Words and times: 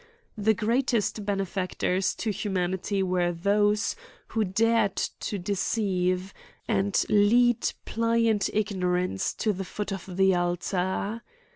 The 0.35 0.55
greatest 0.55 1.27
benefactors 1.27 2.15
to 2.15 2.31
humanity 2.31 3.03
were 3.03 3.31
those 3.31 3.95
who 4.29 4.43
dared 4.43 4.95
to 4.95 5.37
deceive, 5.37 6.33
and 6.67 7.05
lead 7.07 7.71
pftint 7.85 8.49
ignorance 8.51 9.31
to 9.35 9.53
the 9.53 9.63
foot 9.63 9.93
of 9.93 10.17
the 10.17 10.33
altar. 10.33 11.21